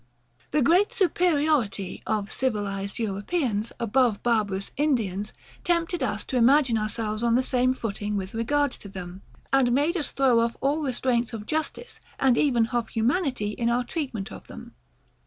The 0.49 0.63
great 0.63 0.91
superiority 0.91 2.01
of 2.07 2.31
civilized 2.31 2.97
Europeans 2.97 3.71
above 3.79 4.23
barbarous 4.23 4.71
Indians, 4.75 5.31
tempted 5.63 6.01
us 6.01 6.25
to 6.25 6.37
imagine 6.37 6.75
ourselves 6.75 7.21
on 7.21 7.35
the 7.35 7.43
same 7.43 7.75
footing 7.75 8.17
with 8.17 8.33
regard 8.33 8.71
to 8.71 8.89
them, 8.89 9.21
and 9.53 9.71
made 9.71 9.95
us 9.95 10.09
throw 10.11 10.39
off 10.39 10.57
all 10.59 10.79
restraints 10.81 11.33
of 11.33 11.45
justice, 11.45 11.99
and 12.19 12.35
even 12.35 12.65
of 12.69 12.89
humanity, 12.89 13.51
in 13.51 13.69
our 13.69 13.83
treatment 13.83 14.31
of 14.31 14.47
them. 14.47 14.73